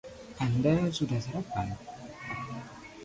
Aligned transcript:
Anda 0.45 0.75
sudah 0.97 1.19
sarapan? 1.25 1.69